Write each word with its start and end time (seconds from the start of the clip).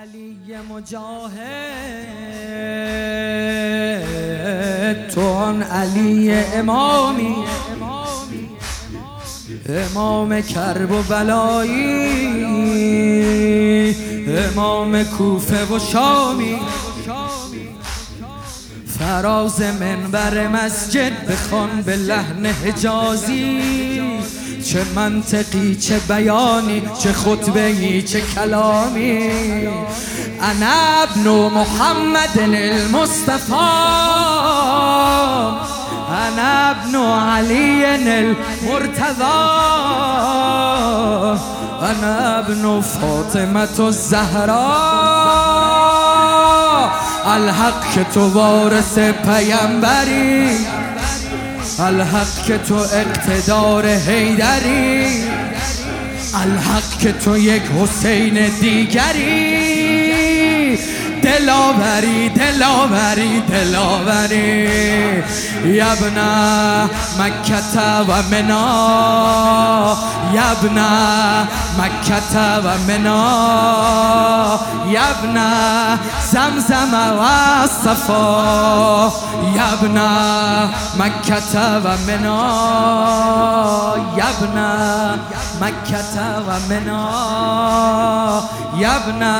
علی 0.00 0.36
مجاهد. 0.70 1.40
تو 5.14 5.20
آن 5.20 5.62
علی 5.62 6.32
امامی. 6.32 7.36
امام 9.68 10.40
کرب 10.40 10.90
و 10.90 11.02
بلایی. 11.02 11.90
امام 14.26 15.04
کوفه 15.04 15.74
و 15.74 15.78
شامی. 15.78 16.58
فراز 19.00 19.60
منبر 19.62 20.48
مسجد 20.48 21.26
بخوان 21.26 21.82
به 21.82 21.96
لحن 21.96 22.46
حجازی. 22.46 23.60
چه 24.64 24.84
منطقی 24.94 25.76
چه 25.76 25.98
بیانی 25.98 26.82
چه 27.02 27.12
خطبه 27.12 27.64
ای 27.64 28.02
چه 28.02 28.20
کلامی. 28.20 29.30
انا 30.40 31.02
ابن 31.02 31.30
محمد 31.30 32.38
المصطفى 32.38 33.54
انا 36.10 36.70
ابن 36.70 36.96
علی 36.96 37.84
المرتضى 37.84 39.40
انا 41.82 42.38
ابن 42.38 42.80
فاطمه 42.80 43.80
الزهراء 43.80 45.49
الحق 47.34 47.92
که 47.94 48.04
تو 48.04 48.28
وارث 48.28 48.98
پیامبری 48.98 50.56
الحق 51.78 52.44
که 52.46 52.58
تو 52.58 52.74
اقتدار 52.74 53.86
حیدری. 53.86 55.24
الحق 56.34 56.98
که 56.98 57.12
تو 57.12 57.38
یک 57.38 57.62
حسین 57.62 58.48
دیگری. 58.60 59.80
دلاوری 61.22 62.28
دلاوری 62.28 63.40
دلاوری. 63.40 64.68
یبنا 65.64 66.84
مکت 67.18 67.76
و 68.08 68.22
منا 68.30 69.96
یبنا 70.34 71.42
مکت 71.78 72.36
و 72.64 72.78
منا 72.88 73.99
یبنا 74.90 75.50
زمزم 76.32 76.94
و 76.94 77.22
صفا. 77.84 79.12
یبنا 79.54 80.10
مکت 80.98 81.54
و 81.54 81.88
منا. 82.06 83.94
یبنا 84.16 85.14
مکت 85.60 86.14
و 86.48 86.50
منا. 86.68 88.42
یبنا 88.76 89.36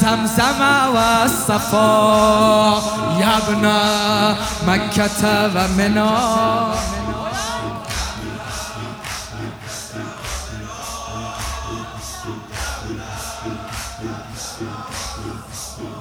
زمزم 0.00 0.60
و 0.94 1.28
صفا. 1.46 2.78
یبنا 3.18 3.80
مکت 4.66 5.24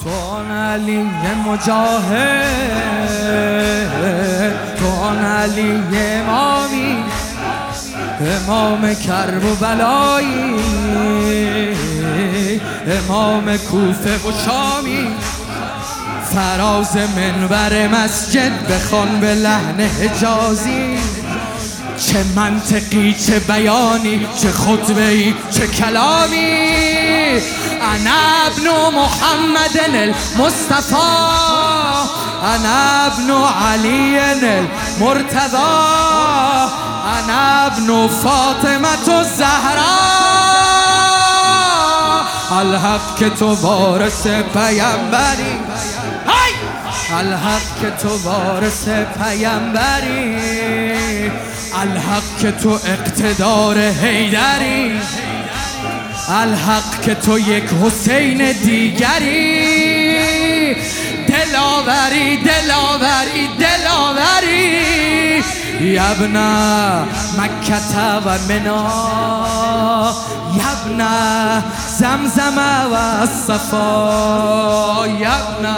آن 0.07 0.51
علی 0.51 1.09
مجاهد 1.47 2.67
آن 5.01 5.25
علی 5.25 5.83
امامی 5.93 7.03
امام 8.21 8.93
کرب 8.93 9.45
و 9.45 9.55
بلایی 9.55 10.57
امام 12.87 13.57
کوفه 13.57 14.15
و 14.15 14.31
شامی. 14.45 15.07
فراز 16.33 16.97
منبر 16.97 17.87
مسجد 17.87 18.51
بخوان 18.71 19.19
به 19.19 19.35
لحن 19.35 19.79
حجازی. 19.79 20.97
چه 21.97 22.23
منطقی 22.35 23.13
چه 23.13 23.39
بیانی 23.39 24.27
چه 24.41 24.51
خطبه 24.51 25.07
ای 25.07 25.33
چه 25.51 25.67
کلامی. 25.67 26.67
انا 27.81 28.47
ابن 28.47 28.95
محمد 28.95 29.77
المصطفى 29.95 30.95
انا 32.43 33.05
ابن 33.05 33.31
علی 33.71 34.19
المرتضى 34.19 35.57
انا 37.17 37.65
ابن 37.65 38.07
فاطمه 38.07 39.09
الزهراء 39.17 40.27
الحق 42.51 43.15
که 43.19 43.29
تو 43.29 43.55
وارث 43.55 44.27
پیامبری 44.27 45.59
الحق 47.19 47.79
که 47.81 47.89
تو 48.01 48.17
وارث 48.17 48.87
پیامبری 49.23 50.37
الحق 51.73 52.37
که 52.41 52.51
تو 52.51 52.69
اقتدار 52.69 53.77
حیدری. 53.77 54.99
الحق 56.29 57.01
که 57.01 57.15
تو 57.15 57.39
یک 57.39 57.63
حسین 57.83 58.51
دیگری. 58.51 60.07
دلاوری 61.27 62.37
دلاوری 62.37 63.47
دلاوری. 63.59 65.43
یبنا 65.81 67.03
مکت 67.37 67.95
و 68.25 68.37
منا 68.49 70.15
یبنا 70.55 71.63
زمزم 71.99 72.57
و 72.93 73.25
صفا. 73.47 75.07
یبنا 75.07 75.77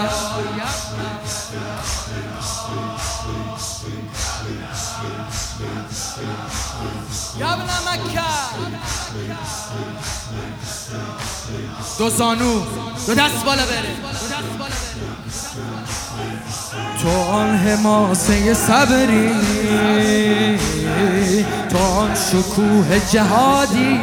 یبنا 7.38 7.78
مکه 7.88 8.30
دو 12.00 12.10
زانو 12.10 12.54
دو 13.08 13.16
دست 13.16 13.46
بالا 13.46 13.66
بره. 13.66 13.90
تو 17.02 17.10
آن 17.10 17.58
حماسه 17.58 18.54
صبری 18.54 19.32
تو 21.70 21.78
آن 21.78 22.16
شکوه 22.16 23.00
جهادی 23.12 24.00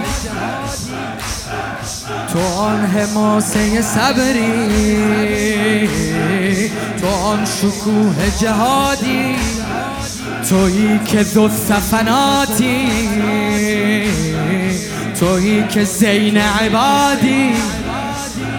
تو 2.32 2.38
آن 2.58 2.86
حماسه 2.86 3.82
صبری 3.82 5.88
تو 7.00 7.08
آن 7.08 7.46
شکوه 7.46 8.30
جهادی. 8.40 9.36
تویی 10.50 11.00
که 11.06 11.24
دو 11.24 11.48
سفناتی 11.48 12.88
تویی 15.20 15.64
که 15.68 15.84
زین 15.84 16.36
عبادی. 16.36 17.52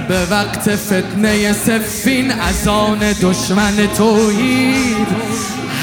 به 0.08 0.26
وقت 0.32 0.76
فتنه 0.76 1.54
سفین 1.54 2.32
از 2.32 2.68
آن 2.68 3.00
دشمن 3.00 3.88
تویید 3.98 5.08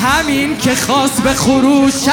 همین 0.02 0.58
که 0.58 0.74
خواست 0.74 1.22
به 1.22 1.34
خروشت 1.34 2.08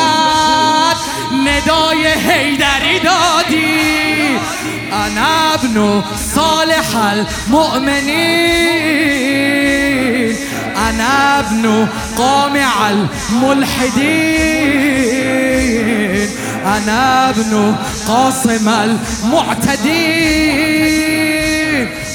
ندای 1.46 2.08
حیدری 2.08 3.00
دادی. 3.00 4.38
انا 4.92 5.54
ابن 5.54 6.04
صالح 6.36 6.96
المؤمنین. 6.96 8.72
انا 10.90 11.40
ابن 11.40 11.88
قامع 12.18 12.72
الملحدین 12.88 14.42
انا 16.66 17.30
ابن 17.30 17.76
قاسم 18.08 18.68
المعتدین 18.68 20.42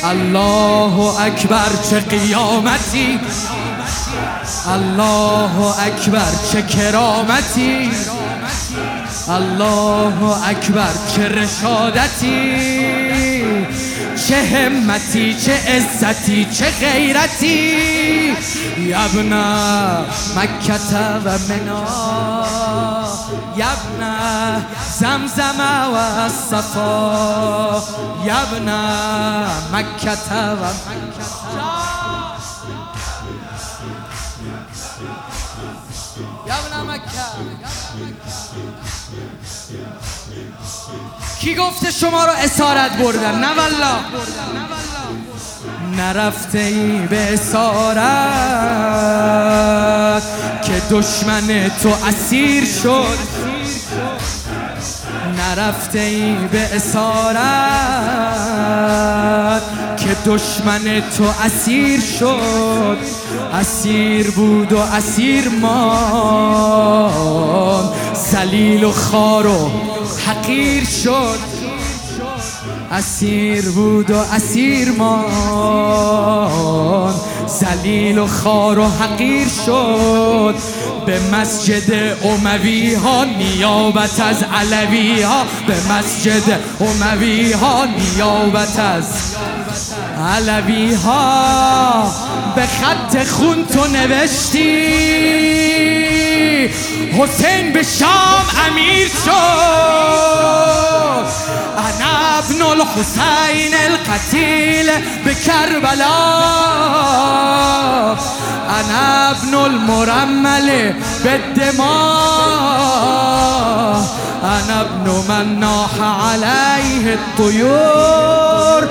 الله 0.05 1.21
اکبر 1.21 1.71
چه 1.91 2.01
قیامتی. 2.01 3.21
الله 4.69 5.81
اکبر 5.87 6.33
چه 6.53 6.63
کرامتی. 6.63 7.91
الله 9.29 10.49
اکبر 10.49 10.93
چه 11.17 11.29
رشادتی. 11.29 13.26
چه 14.29 14.43
همتی 14.43 15.35
چه 15.35 15.53
عزتی 15.53 16.45
چه 16.45 16.71
غیرتی. 16.71 18.37
یبنا 18.79 20.01
مکت 20.37 20.93
و 21.25 21.31
منا 21.49 21.85
یبنا 23.57 24.61
زمزم 24.99 25.61
و 25.95 26.29
صفا. 26.51 27.83
یبنا 28.25 29.45
مکت 29.73 30.33
و 30.33 30.67
کی 41.41 41.55
گفته 41.55 41.91
شما 41.91 42.25
رو 42.25 42.33
اسارت 42.33 42.97
بردن 42.97 43.39
نه 43.39 43.49
والله. 43.49 43.97
نرفته 45.97 46.59
ای 46.59 46.99
به 47.07 47.35
اسارت 47.35 47.77
که 50.63 50.83
دشمن 50.91 51.71
تو 51.83 51.89
اسیر 52.09 52.65
شد. 52.83 53.19
نرفته 55.39 55.99
ای 55.99 56.35
به 56.35 56.75
اسارت 56.75 58.56
دشمن 60.27 61.03
تو 61.17 61.25
اسیر 61.45 62.01
شد 62.01 62.99
اسیر 63.53 64.31
بود 64.31 64.73
و 64.73 64.79
اسیر 64.79 65.49
ما 65.49 66.31
سلیل 68.15 68.85
و 68.85 68.93
خار 68.93 69.47
و 69.47 69.71
حقیر 70.27 70.85
شد 70.85 71.39
اسیر 72.91 73.71
بود 73.71 74.11
و 74.11 74.17
اسیر 74.17 74.91
ما 74.91 75.25
زلیل 77.47 78.19
و 78.19 78.27
خار 78.27 78.79
و 78.79 78.85
حقیر 78.85 79.49
شد 79.67 80.55
به 81.07 81.21
مسجد 81.33 82.17
اموی 82.25 82.95
ها 82.95 83.25
نیابت 83.25 84.21
از 84.21 84.43
علوی 84.43 85.23
ها 85.23 85.45
به 85.67 85.75
مسجد 85.93 86.61
اموی 86.81 87.53
ها 87.53 87.85
نیابت 87.85 88.79
از 88.79 89.37
علوی 90.27 90.95
ها 90.95 92.13
به 92.57 92.67
خط 92.67 93.29
خون 93.29 93.67
تو 93.67 93.87
نوشتی. 93.87 94.87
حسین 97.19 97.73
به 97.73 97.83
شام 97.83 98.45
امیر 98.67 99.09
شد. 99.09 99.31
انا 101.79 102.39
ابن 102.39 102.63
الحسین 102.63 103.75
القتیل 103.75 104.91
به 105.25 105.35
کربلا. 105.35 106.17
انا 108.69 109.31
ابن 109.31 109.55
المرمل 109.55 110.93
به 111.25 111.39
دماغ 111.57 111.87
انا 114.43 114.81
ابن 114.81 115.11
من 115.29 115.59
ناح 115.59 115.95
علیه 116.31 117.07
الطیور. 117.13 118.83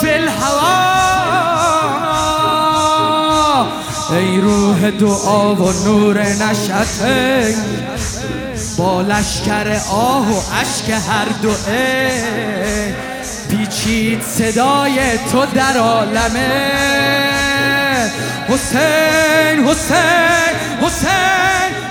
فی 0.00 0.10
الهوا 0.10 0.61
ای 4.12 4.40
روح 4.40 4.90
دعا 4.90 5.54
و 5.54 5.72
نور 5.84 6.18
نشته 6.22 7.54
با 8.78 9.02
لشکر 9.02 9.80
آه 9.90 10.28
و 10.32 10.40
عشق 10.60 10.90
هر 10.90 11.28
دوه 11.42 11.66
پیچید 13.50 14.22
صدای 14.22 15.18
تو 15.32 15.46
در 15.54 15.76
عالمه 15.76 16.62
حسین 18.48 19.64
حسین 19.66 20.56
حسین 20.82 21.81